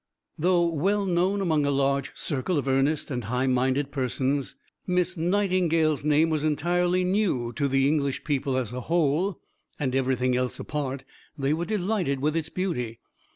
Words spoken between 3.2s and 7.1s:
high minded persons, Miss Nightingale's name was entirely